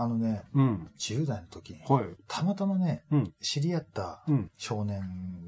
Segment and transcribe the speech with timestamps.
[0.00, 0.90] あのね、うん。
[0.96, 2.04] 10代の時に、はい。
[2.28, 3.32] たまたまね、うん。
[3.42, 4.50] 知り合ったうん。
[4.56, 5.02] 少年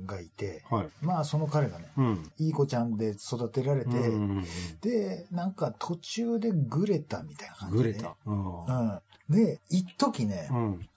[0.07, 0.89] がいて、はい。
[1.01, 2.33] まあその彼がね、うん。
[2.39, 4.45] いい子ちゃんで育てられて、うん。
[4.81, 8.17] で、なんか途中でグレたみたいな感じで、ぐれた。
[8.27, 8.65] うん。
[8.65, 9.01] うん。
[9.31, 10.89] で、一時ね、うん。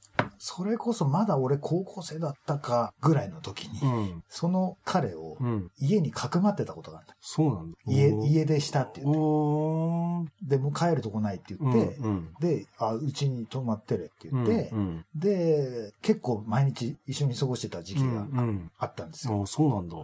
[0.46, 4.24] それこそまだ俺高校生だったかぐらいの時に、うん。
[4.28, 5.72] その彼をうん。
[5.80, 7.16] 家にかくまってたことがあった。
[7.22, 7.78] そうなんだ。
[7.88, 10.58] 家、家出したって言って。
[10.58, 12.34] で、もう帰るとこないって言って、うん。
[12.42, 15.06] で、あ、うちに泊まってれって言って、うん。
[15.16, 18.14] で、結構毎日一緒に過ごしてた時期うん。
[18.34, 18.72] がうん。
[18.78, 19.44] あったんですよ。
[19.44, 19.96] あそうなんだ。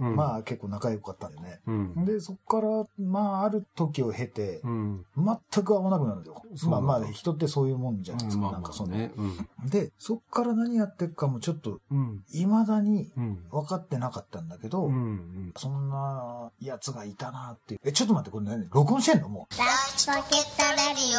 [0.00, 1.60] うんまあ結構仲良かったんでね。
[1.66, 2.04] うん。
[2.04, 5.06] で、そっから、まあある時を経て、うん。
[5.16, 6.42] 全く会わなくなるんだよ。
[6.56, 8.42] そうなんだまあまあ人ってそういうもんじゃないですか。
[8.42, 9.12] まあなんかそね。
[9.16, 9.46] うん。
[9.68, 12.22] で、そっから何やってるかもちょっと、うん。
[12.30, 13.44] 未だにうん。
[13.50, 15.52] 分かってなかったんだけど、うん。
[15.56, 17.80] そんな奴がいたなっていう。
[17.84, 18.68] え、ちょっと待って、これ何？
[18.70, 19.28] 録音してんの？
[19.28, 19.54] もう。
[19.96, 21.18] チポケットレディ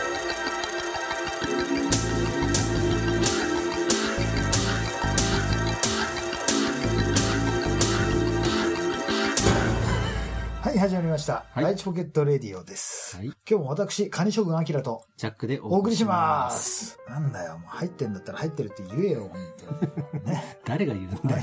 [0.00, 0.03] オ
[10.64, 11.44] はい、始まりました。
[11.52, 13.18] はいライチポケットレディオです。
[13.18, 13.26] はい。
[13.26, 16.50] 今日も私、カニ将軍アキラとジャックでお送りしま。
[16.52, 16.98] す。
[17.06, 19.30] なんだよ、もう入ってんだったら入ってるって言えよ。
[20.24, 20.58] ね。
[20.64, 21.42] 誰が言うんだよ。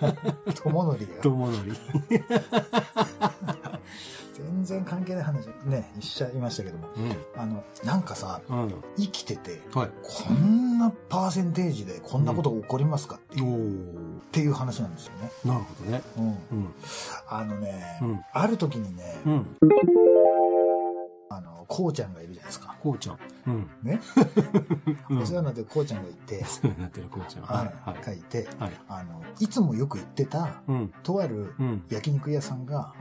[0.64, 1.20] 友則だよ。
[1.20, 1.76] 友則。
[4.32, 6.88] 全然関係ない話、ね、しちゃいましたけども。
[7.36, 8.62] あの、なんかさ、うん。
[8.62, 8.74] うん。
[8.96, 9.90] 生きてて、はい。
[10.02, 14.20] こんなパーセンテージでこんなことが起こりますかっていう、おっー。
[14.32, 15.30] ていう話なんですよね。
[15.44, 16.02] なるほどね。
[16.16, 16.24] うん。
[16.26, 16.28] う
[16.62, 16.74] ん。
[17.28, 19.56] あのね、うんある時にね、うん。
[21.28, 22.71] あの、こうちゃんがいるじゃないですか。
[22.82, 23.18] こうちゃん。
[23.46, 23.70] うん。
[23.84, 24.00] ね。
[25.08, 27.44] うんお世話になってるこうちゃんがいて、 そうなってるこうちゃん。
[27.44, 28.04] は、はいい。
[28.04, 28.72] 書いて、はい。
[28.88, 30.92] あの、いつもよく行ってた、うん。
[31.04, 31.82] とあるうん。
[31.88, 32.92] 焼肉屋さんが。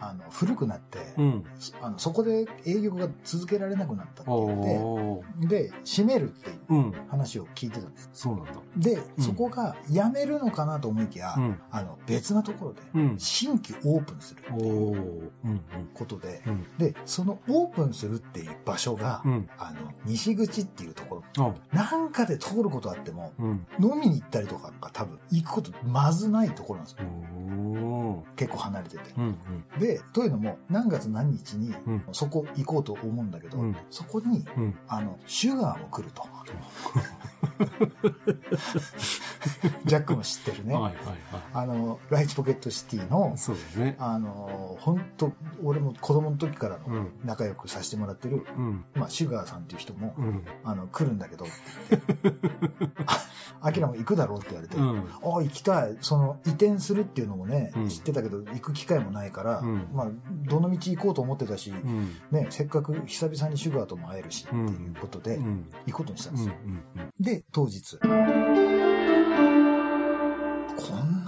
[0.00, 1.44] あの、古くなって、うん。
[1.82, 4.60] あのそこで営業が続けられなくなったって言。
[4.60, 6.92] って、で、閉めるっていううん。
[7.08, 8.10] 話を聞いてたんです。
[8.12, 8.52] そうなんだ。
[8.76, 11.58] で、うんそこが辞めるのかなと思いきや、うん。
[11.70, 13.18] あの、別なところで、うん。
[13.18, 15.30] 新規オープンするっておいうー。
[15.44, 15.60] うん。
[15.94, 16.64] ことで、うん。
[16.78, 19.48] で、そのオープンするっていう場所が、うん。
[19.58, 23.66] あの、西口っていうところ、あなんかで通ることあっても、うん。
[23.80, 28.24] 飲みに行ったりとかが多分行くことまずないところなんですよ。
[28.36, 29.02] 結構離れてて。
[29.16, 29.36] うん。
[29.78, 34.44] で、というのも、何月何日にうんそこ行こうと思うんだけど、うんそこに。
[34.88, 36.22] あの、シュガーも来ると。
[39.84, 40.74] ジャックも知ってるね。
[40.74, 41.00] はいはいは
[41.52, 43.96] あの、ライチポケットシティのい。、そうですね。
[43.98, 45.32] あの、本当
[45.62, 46.78] 俺も子供の時から。
[47.24, 48.84] 仲良くさせてもらってる、うん。
[48.94, 50.44] まあ、シュガーさんっていう人も、うん。
[50.64, 51.46] あの、来るんだけど、
[53.06, 53.24] あ
[53.60, 54.98] アキラも行くだろうって言われて、うん。
[54.98, 55.02] あ
[55.38, 55.96] あ、行きたい。
[56.00, 60.08] その、移転するっていうのもね、うん知ってたけど、行く機会もないから、うんまあ、
[60.46, 62.16] どの道行こうと思ってたし、うん。
[62.30, 65.66] ね、せっかく久々にシュガーとも会えるし、っていうことで、うん。
[65.86, 66.38] 行くことにしたんうん。
[66.38, 66.54] ですよ。
[66.66, 66.82] うん。
[67.20, 67.98] で、当日。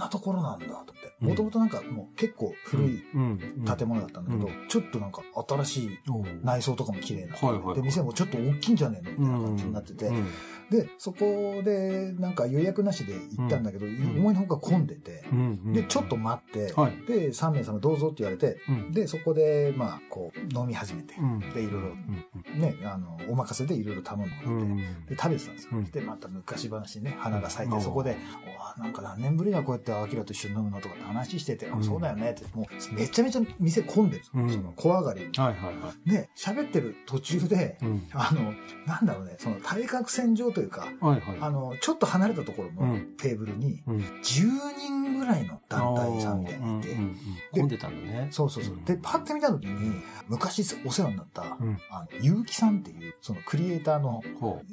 [0.07, 0.91] なところなんだ、と思って。
[1.21, 3.39] うんもともとなんかもう結構古いうん。
[3.77, 5.99] 建物だったんだけど、うちょっとなんか新しい
[6.43, 7.35] 内装とかも綺麗な。
[7.35, 9.11] はいはいで、店もちょっと大きいんじゃねえの？
[9.11, 10.25] みたいな感じになってて、うん。
[10.69, 15.73] で、そこでなんか予約なしで行ったんだけど、ん思いのほか混んでて、うん。
[15.73, 16.97] で、ちょっと待って、はい。
[17.07, 18.91] で、3名様どうぞって言われて、うん。
[18.91, 21.39] で、そこで、まあ、こう、飲み始めて、うん。
[21.39, 21.87] で、いろいろ、
[22.53, 22.59] うん。
[22.61, 25.53] ね、あの、お任せでいろいろ頼んで食べてたんですよ。
[25.73, 28.17] うんで、また昔話ね、花が咲いて、うんそこで、
[28.77, 35.21] なんか何年ぶりだこうやってアキラと一緒に飲むのとかって話してて、うんそうだよねって、もうめちゃめちゃ店混んでるうんその小上がり。
[35.21, 36.09] はいはいはい。
[36.09, 38.07] で、喋ってる途中で、うん。
[38.13, 38.53] あの、
[38.85, 41.37] なんだろうね、その対角線上というか、はいはい。
[41.39, 46.97] あの、ちょっと離れたところのテーブルに、10人ぐらいの団体さんみたいなのがいて、
[47.51, 48.27] 混んでたんだね。
[48.31, 48.79] そうそうそう。
[48.85, 54.21] で、パッて見た時に、昔お世話になった、あの、ゆうきさんっていう、そのクリエイターの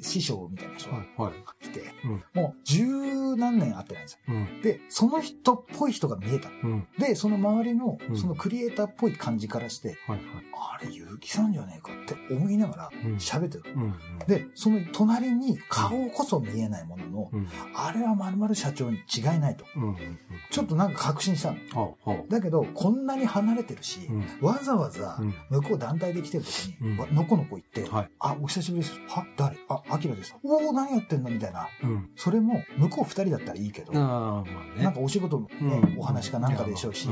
[0.01, 0.91] 師匠みたいな人。
[0.91, 1.05] が。
[1.61, 1.83] 来て、
[2.33, 4.35] もう十何年会ってないんですよ。
[4.63, 6.49] で、その人っぽい人が見えた。
[6.63, 6.87] うん。
[6.97, 10.19] で、その周りのう、んそのクリエイターっぽい感じからして、はいはい。
[10.53, 13.63] あれ、ゆうきさんじゃねえかって思いながらうん喋ってる。
[13.75, 13.93] うん。
[14.27, 17.47] で、その隣に顔こそ見えないものの、うん。
[17.75, 19.65] あれは〇〇社長に違いないと。
[19.75, 19.83] うん。
[19.89, 19.97] うん。
[20.49, 21.97] ちょっとなんか確信したの。
[22.29, 24.25] だけど、こんなに離れてるしう。、うん。
[24.41, 25.33] わざわざうん。
[25.49, 28.09] 向こう団体で来てる時に、のこのこ行って、はい。
[28.19, 28.99] あ、お久しぶりです。
[29.07, 29.57] は誰？
[29.69, 30.35] あ、アキラです。
[30.43, 31.29] おお何やってんの？
[31.29, 31.67] みたいな。
[31.83, 32.09] うん。
[32.15, 33.93] それも、向こう二人だったらいいけど。
[33.93, 34.41] な
[34.89, 35.99] んかお仕事のね、うん。
[35.99, 37.07] お話かなんかでしょうし、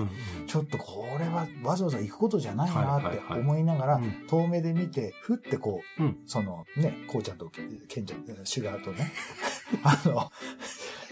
[0.47, 4.25] ちょっとこれはわざわざ行くことじゃないなって思いながら、うん。
[4.27, 6.17] 遠目で見て、ふってこう、うん。
[6.25, 7.51] そのね、こうちゃんと、
[7.87, 9.11] ケンちゃん、シュガーとね、
[9.83, 10.31] あの、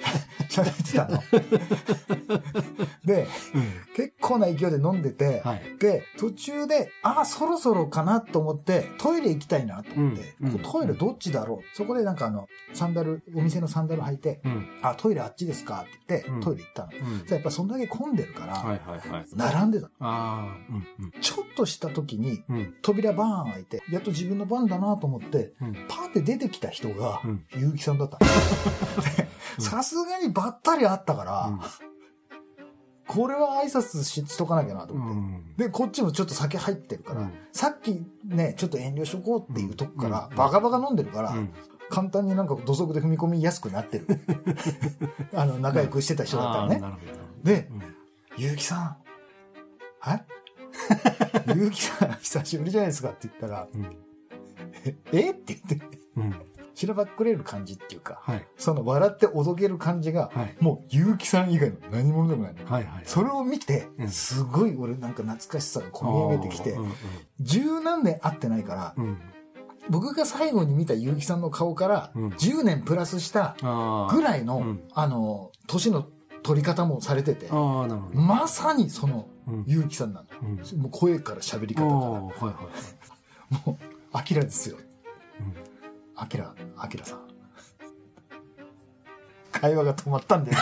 [0.50, 1.22] 喋ってたの。
[3.06, 3.28] で、
[3.96, 5.62] 結構な勢いで飲んでて、はい。
[5.80, 14.68] で、途中で、ああ、そろそろかなと思って、トイレ行きたいなと思って、うんトイレどっちだろうそこでなんかあの、サンダル、お店のサンダル履いて、うん。
[14.82, 16.90] あ、トイレあっちですかって言って、うんトイレ行ったの。
[16.92, 17.28] うん。
[17.28, 18.80] やっぱそんだけ混んでるから。
[19.36, 20.52] 並んでたの。
[21.22, 22.56] ちょっとした時に、うん。
[22.58, 22.74] うん。
[22.82, 25.74] 扉バーン開いて、やっと自分の番だなと思って、うん。
[25.88, 27.46] パーって出てきた人がう、ん。
[27.52, 28.20] 結城さんだった
[29.92, 31.60] すがにばったり会ったから、
[33.08, 35.20] これは挨拶ししとかなきゃなとう思って。
[35.20, 35.56] ん。
[35.58, 41.54] で、こっちもちょっと酒入ってるから、うんさっきね、ちょっと遠慮しとこうっていうとこから、うんバカバカ飲んでるから、うん。
[41.90, 44.08] 簡単になんか土足で踏み込みやすくなってる。
[45.36, 46.82] あの、仲良くしてた人だったらね。
[47.44, 47.82] で、うん
[48.38, 48.98] ゆうきさん、
[50.00, 50.26] はい
[51.54, 53.84] ゆうきさん、久しぶりじゃないですかって言ったら、うん。
[54.86, 54.96] え？
[55.12, 55.32] え？
[55.32, 56.32] って言って、うん。
[56.74, 58.46] しらばっくれる感じっていうか、はい。
[58.58, 60.56] その笑っておどける感じが、はい。
[60.60, 62.66] もうゆうきさん以外の何者でもないの。
[62.66, 63.04] はいはい。
[63.06, 66.94] それを見てう、んすごい俺なんか懐かしさが込み上げてきてあー、うん
[67.40, 69.04] 十何年会ってないから、うん。
[69.06, 69.18] うん。
[69.90, 73.56] 僕が最後に見た結城さんの顔からうん10年プラスした。
[74.12, 76.08] ぐらいの、うんあの、年の
[76.44, 77.50] 取り方もされてて。
[77.52, 79.64] まさにそのうん。
[79.66, 80.42] 結城さんなんだよ。
[80.44, 80.46] う
[80.78, 80.82] ん。
[80.82, 82.54] もう声から喋り方はいはいはい。
[82.54, 82.64] か
[83.52, 83.60] ら。
[83.66, 83.78] もう、
[84.14, 84.78] アキラですよ。
[86.22, 87.20] うんアキラ、アキラさん。
[89.52, 90.58] 会話が止まったんだよ。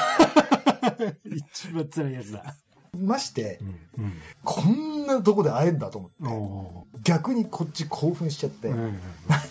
[1.26, 2.56] 一番辛いやつだ。
[2.98, 3.60] まして、
[3.98, 4.14] うん。
[4.44, 8.76] こんなとこで会えんだと思って逆にこっち興奮しちゃって、ー。
[8.76, 9.00] 何うん。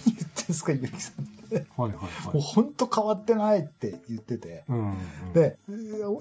[0.06, 1.66] 言ってんすか、結城さんって。
[1.76, 2.40] はいはいもうはい。
[2.40, 4.64] ほんと変わってないって言ってて。
[4.68, 4.96] うん。
[5.34, 5.56] で、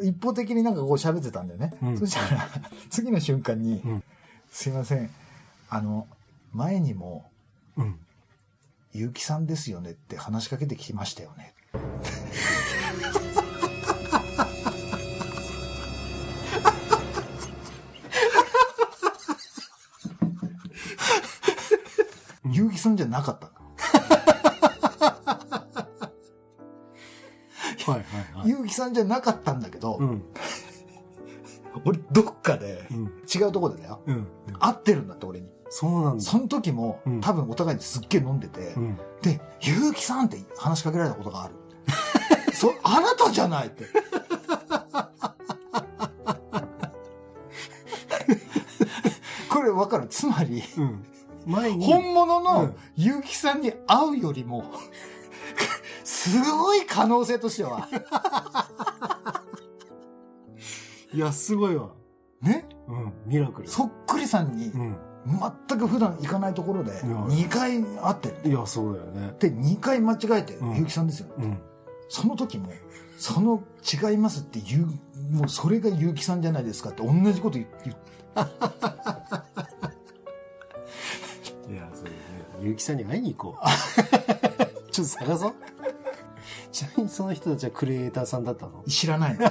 [0.04, 1.74] 一方的になんかこう喋ってたんだよね。
[1.81, 2.50] うんそしたら、
[2.89, 4.04] 次の瞬間に、うん
[4.50, 5.10] すいません、
[5.69, 6.07] あの、
[6.54, 7.30] 前にも、
[7.75, 8.00] うん。
[8.97, 11.53] 結城さんですよねって話しかけてきましたよね。
[22.45, 23.53] 結城さんじゃなかったの？
[27.93, 28.03] はいはい
[28.35, 28.47] はい。
[28.47, 30.23] 結城さんじゃなかったんだけど、うん。
[31.85, 33.06] 俺どっかでうん。
[33.33, 34.01] 違うところでだよ。
[34.06, 34.27] うん。
[34.59, 35.47] 会ってるんだって俺に。
[35.69, 36.24] そうなんだ。
[36.24, 38.97] その時も、うん多分お互いにすっげえ飲んでて、うん。
[39.21, 41.53] で、結城さんって話しかけられたことがある。
[42.53, 43.85] そ、あなたじゃないって。
[49.50, 50.07] これわかる？
[50.07, 51.06] つまり、うん。
[51.45, 51.85] 前に。
[51.85, 54.65] 本物うのん結城さんに会うよりも、
[56.03, 57.88] すごい可能性としては、
[61.17, 61.89] いや、すごいわ。
[62.43, 63.13] ね、うん。
[63.25, 63.67] ミラクル。
[63.67, 64.95] そっくりさんにう、ん。
[65.67, 68.51] 全く普段行かないところで、ん2回会ってる。
[68.51, 69.33] いや、そうだよね。
[69.39, 71.33] で、2回間違えて、うん結城さんですよね。
[71.39, 71.57] うん。
[72.07, 72.71] その時も、
[73.17, 73.63] その
[74.11, 74.85] 違いますって言う、
[75.35, 77.67] もうそれが結城さんじゃないですかって同じこと言う。
[77.83, 77.93] 言
[81.67, 82.17] ういや、そうだね。
[82.61, 83.63] 結城さんに会いに行こう。
[84.91, 85.53] ちょっと探そう。
[86.71, 88.83] ちなみにその人たちはクリエイターさんだったの？
[88.87, 89.45] 知らないの。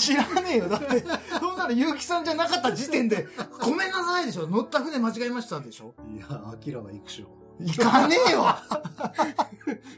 [0.00, 0.68] 知らねえよ。
[0.68, 1.04] だって、
[1.38, 3.26] そんなの結城さんじゃなかった時点で、
[3.60, 4.46] ごめんなさいでしょ。
[4.46, 5.94] 乗った船間違えましたでしょ。
[6.14, 7.40] いや、アキラは行くしょ。
[7.62, 8.42] 行かねえよ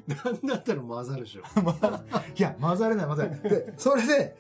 [0.09, 1.43] なんだったら混ざるでしょ。
[2.37, 3.41] いや、混ざれない混ざれない。
[3.43, 4.37] で、それで、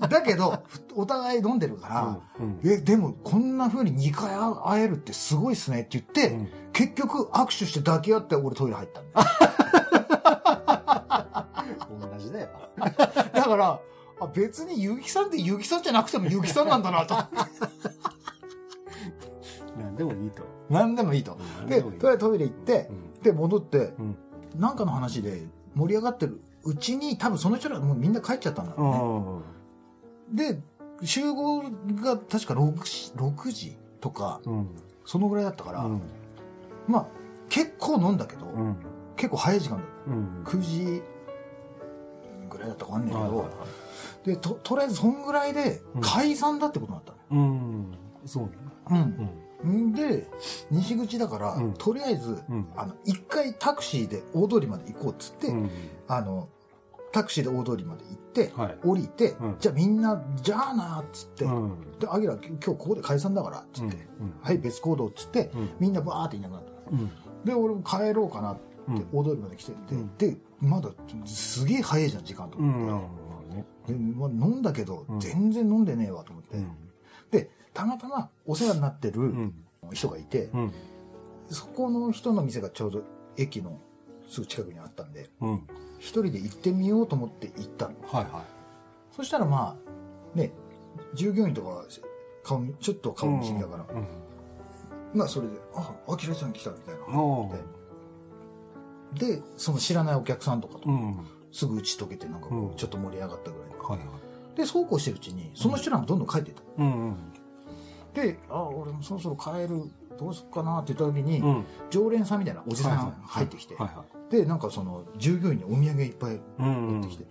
[0.00, 0.64] だけど、
[0.96, 2.60] お互い飲んでるから、うん。
[2.64, 9.28] え、でも、こんな風に2回会えるってすごいっすねって言って、うん結局握手して抱き合って俺トイレ入ったんだよ。
[12.10, 12.48] 同じだよ。
[12.76, 13.80] だから、
[14.24, 17.14] あ別に結城さんって結城さんじゃなくても結城さんなんだなと。
[19.78, 20.42] なんでもいいと。
[20.70, 21.36] 何でもいいと。
[21.66, 23.22] で、とりあえずトイレ行ってう、ん。
[23.22, 24.16] で、戻って、うん。
[24.56, 29.42] なんかの話で盛り上がってるうちに、多分その人らもうみんな帰っちゃったんだろ
[30.32, 30.52] うね。
[30.52, 30.62] で、
[31.02, 34.68] 集合が確か 6, 時6時とか、うん。
[35.04, 36.00] そのぐらいだったから、うん。
[36.86, 37.06] まあ、
[37.48, 38.76] 結構飲んだけど、うん。
[39.16, 40.12] 結構早い時間だった。
[40.12, 40.42] うん。
[40.44, 41.02] 9時
[42.48, 43.83] ぐらいだったかわかんないけど、はいはいはい
[44.24, 47.92] で、と、とりあえずそんぐらいでうん解散だってことになったうん。
[48.26, 48.50] そうね。
[48.90, 48.96] の。
[48.96, 49.30] うん。
[49.64, 49.86] うん。
[49.88, 50.28] んで、
[50.70, 52.66] 西口だから、うんとりあえず、うん。
[52.76, 55.70] あの、一回タクシーで大通りまで行こうっつって、うん。
[56.08, 56.48] あの、
[57.12, 58.78] タクシーで大通りまで行って、はい。
[58.84, 61.98] 降りて、うんじゃあみんな、じゃあなっつって、うん。
[61.98, 63.96] で、アギラ、今日ここで解散だから、っつって、
[64.42, 65.70] はい、別行動っつって、うん。
[65.78, 66.70] みんなバーっていなくなった。
[66.90, 67.10] うん。
[67.44, 69.06] で、俺も帰ろうかなって、うん。
[69.12, 70.90] 大通りまで来てて、うんで、まだ
[71.26, 72.88] すげえ早いじゃん、時間とうん。
[72.88, 73.23] 思って。
[73.54, 73.64] ね。
[73.86, 76.72] でまあ、飲んだけど、うん全然飲んでねえわと思って、うん。
[77.30, 79.54] でたまたまお世話になってるうん。
[79.92, 80.72] 人がいて、うん。
[81.50, 83.02] そこの人の店がちょうど
[83.36, 83.78] 駅の
[84.28, 85.62] すぐ近くにあったんでうん。
[85.98, 87.94] 一人で行ってみようと思って行ったの。
[88.06, 88.44] はいは
[89.12, 89.76] そしたらま
[90.34, 90.52] あ、ね、
[91.14, 91.84] 従業員とかは
[92.42, 94.06] 顔見、ちょっと顔見知りだから、うん。
[95.14, 97.00] まあそれで、あ、あきらちゃん来たみたいな。
[99.14, 101.18] で、その知らないお客さんとかと、うん。
[101.54, 103.76] すぐ打ち解けて、なんかこうんう、ちょっと盛り上がったぐらいで。
[103.76, 104.04] はいは
[104.54, 104.56] い。
[104.56, 106.62] で、そうこうしてるうちに、その人らがどんどん帰ってた。
[106.78, 107.16] うんうん。
[108.12, 109.84] で、あ、俺もそろそろ帰る、
[110.18, 111.64] どうすっかなって言った時に、うん。
[111.90, 116.40] 常連さんみたいなおじさんがはいはい入ってきて、はいはで、なんかその、従業員にお土産いっぱいい。
[116.58, 117.24] うん持ってきて、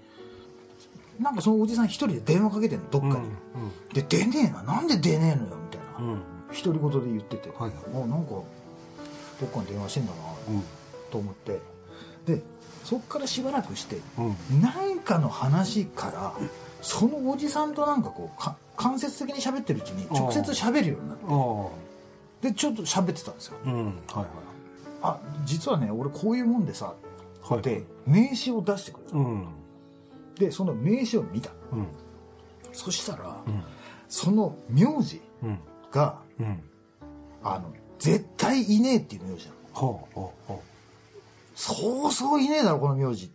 [1.20, 3.30] なんかそのおじさん一人で電話かけてんの、どっかに。
[3.94, 5.98] で、出ねえな、なんで出ねえのよ、みたいな。
[6.00, 6.14] うん。
[6.14, 6.22] うん。
[6.64, 10.18] 独り言で言ってて、はいあ、なんか、どっかに電話してんだな、
[10.50, 10.64] うん。
[11.12, 11.60] と思って。
[12.26, 12.42] で、
[12.84, 15.00] そっからしばらくして、うん。
[15.04, 16.34] かの話から、
[16.82, 22.50] そのおじさんとなんかこう、か間接的に喋ってるうちに、直接喋るようになって、ああ。
[22.50, 23.58] で、ちょっと喋ってたんですよ。
[23.66, 23.86] うん。
[24.08, 24.26] はい
[25.06, 26.94] あ、実はね、俺こういうもんでさ、は
[27.50, 27.54] い。
[27.56, 27.62] はい。
[27.62, 29.18] で、名刺を出してくれた。
[29.18, 29.48] うん。
[30.36, 31.52] で、その名刺を見た。
[31.74, 31.88] うん。
[32.72, 33.64] そしたら、うん。
[34.08, 35.60] その名字うん。
[35.92, 36.64] が、うん。
[37.44, 39.58] あの、絶対いねえっていう名字なの。
[39.74, 40.64] ほうほうほ
[41.56, 43.30] そうそういねえだろ、この名字っ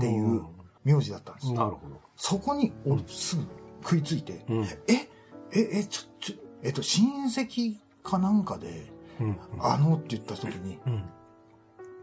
[0.00, 0.46] ていううん
[0.84, 1.50] 名字だったんですう。
[1.50, 1.56] よ。
[1.56, 2.00] なるほど。
[2.16, 3.42] そこに、俺すぐ
[3.82, 4.64] 食いついて、うん。
[4.64, 5.08] え、
[5.52, 9.36] え、え、ちょ、ちょ、えっと、親戚かなんかで、うん。
[9.60, 11.04] あのって言った時に、うん。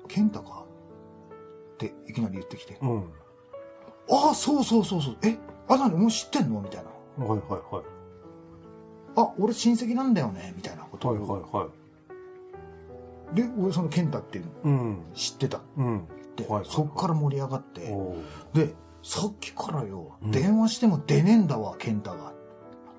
[0.08, 0.66] 健太か？
[1.74, 3.04] っていきなり言ってきて、うん。
[4.10, 5.38] ああ、そうそうそうそう、え、
[5.68, 6.60] あ、なに、もう知ってんの？
[6.62, 7.26] みたいな。
[7.26, 7.86] はいはいはい。
[9.16, 10.54] あ、俺親戚なんだよね？
[10.56, 11.12] みたいなことを。
[11.12, 11.70] はいはいはい。
[13.34, 15.04] で、俺その健太っていうのうん。
[15.14, 15.62] 知ってた。
[15.78, 16.08] うん。
[16.36, 18.16] で、はいはいはいそっから盛り上がって、お
[18.54, 18.74] で、
[19.04, 22.34] さっきからよ、うん電話しても出ねえんだわ、健太が。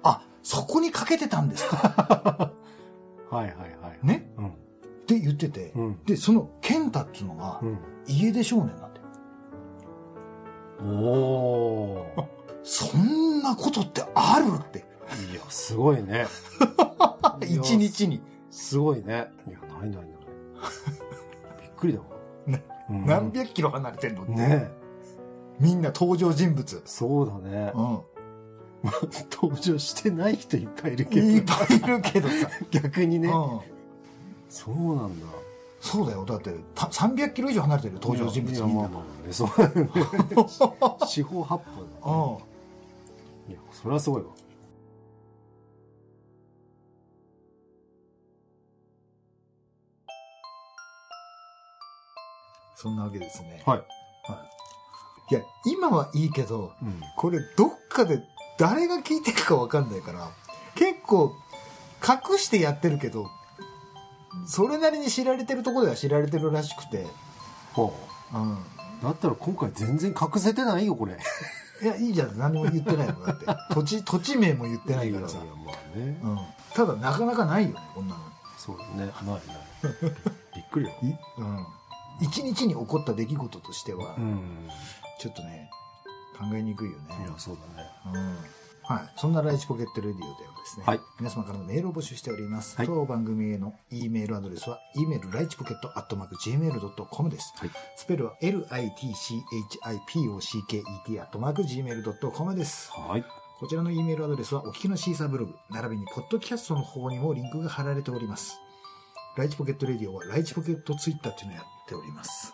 [0.03, 2.53] あ、そこにかけてたんですか
[3.31, 4.07] はいはいはい。
[4.07, 4.31] ね？
[4.37, 4.49] うん。
[4.49, 4.51] っ
[5.07, 6.01] て言ってて、うん。
[6.05, 7.79] で、その健太っていうのが、うん。
[8.07, 9.07] 家出少年なんだよ。
[10.85, 12.25] おー。
[12.65, 14.85] そんなことってあるって。
[15.31, 16.27] いや、すごいね。
[17.43, 18.23] 一日に。
[18.51, 19.31] すごいね。
[19.49, 20.07] いや、ないないない。
[21.61, 22.07] びっくりだわ。
[22.47, 24.33] ねうん何百キロ離れてんのって。
[24.33, 24.71] ね
[25.59, 26.83] みんな登場人物。
[26.85, 27.73] そうだね。
[27.75, 28.01] うん。
[29.31, 31.27] 登場してない人いっぱいいるけど。
[31.27, 32.49] いっぱいいるけどさ。
[32.71, 33.29] 逆にね。
[33.29, 33.61] うん。
[34.49, 35.27] そうなんだ。
[35.81, 36.25] そうだよ。
[36.25, 38.83] だって、た300キロ以上離れてる登場人物みんな。
[38.83, 39.91] まあまあね、そうだよね。
[41.07, 42.39] 四方八方だね。
[43.49, 43.53] うん。
[43.53, 44.29] いや、それはすごいわ。
[52.77, 53.63] そんなわけですね。
[53.67, 53.83] はい。
[55.31, 57.01] いや、今はいいけど、うん。
[57.17, 58.21] これどっかで
[58.59, 60.31] 誰が聞いてるかわかんないから、
[60.75, 61.33] 結構
[62.07, 63.27] 隠してやってるけど、
[64.47, 67.07] それなりに知られてるところでは知られてるらしくて、
[67.73, 67.95] ほ
[68.35, 68.53] うん。
[68.53, 68.57] う。
[69.03, 71.17] だったら今回全然隠せてないよ、これ。
[71.83, 72.39] いや、いいじゃん。
[72.39, 73.27] 何も言ってないの。
[73.27, 73.47] だって。
[73.75, 75.47] 土地、土地名も言ってないからさい。
[75.47, 76.21] やまあね。
[76.23, 76.39] うん。
[76.75, 78.21] ただ、なかなかないよね、こんなの。
[78.57, 78.97] そうだね。
[78.97, 79.41] ないない。
[80.55, 80.93] びっくりよ。
[81.03, 81.07] い
[81.39, 81.67] うん。
[82.23, 84.69] 一日に起こった出来事としては、うん。
[85.19, 85.71] ちょっとね、
[86.39, 87.25] 考えにくいよね。
[87.27, 87.89] いや、そうだね。
[88.15, 89.13] うんはい。
[89.17, 90.37] そんなライチポケットレディオではで
[90.67, 92.77] すね、はい皆様からのメールを募集しております。
[92.77, 97.53] はい当番組への E メールアドレスは、e メールライチポケットアットマーク Gmail.com です。
[97.57, 102.91] はいスペルは litchipocket アットマーク Gmail.com です。
[102.91, 103.25] はい。
[103.61, 108.59] こちらの E メールアドレスは、お聞きのシーサーブログ、並びにポッドキャストの方にもリンクが貼られております。
[109.35, 112.53] ライチポケットレディオは、ライチポケットツイッターっていうのをやっております。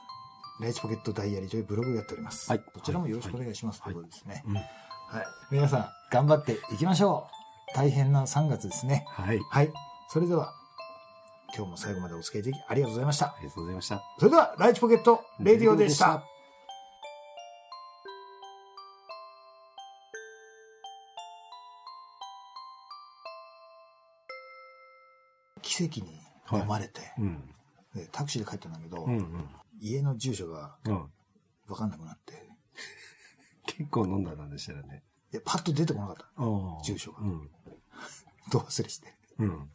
[0.60, 2.50] ライチポケットダイアリーというブログをやっております。
[2.50, 3.82] はいこちらもよろしくお願いします。
[3.82, 4.44] はいということですね。
[4.46, 4.54] うん。
[4.54, 4.64] はい。
[5.50, 7.26] 皆さん、頑張っていきましょ
[7.72, 7.76] う。
[7.76, 9.04] 大変な3月ですね。
[9.08, 9.40] はい。
[9.50, 9.72] はい。
[10.08, 10.52] それでは、
[11.56, 13.36] 今日も最後までお付き合いいただきありがとうございましたあ。
[13.40, 14.02] りがとうございました。
[14.18, 16.22] それでは、ライチポケットレディオでした。
[25.62, 27.54] 奇跡に飲まれて、うん。
[27.94, 29.48] でタクシーで帰ったんだけど、うんうん。
[29.80, 31.04] 家の住所がうん。
[31.66, 32.48] 分かんなくなって、
[33.66, 35.02] 結構飲んだなんでしたらね。
[35.32, 36.84] いやパッと出てこなかった。
[36.84, 37.50] 住所がうん。
[38.50, 39.14] どう忘れして。
[39.38, 39.70] うん。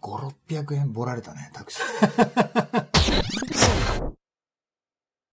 [0.00, 2.86] 5、600円ぼられたね、タクシー。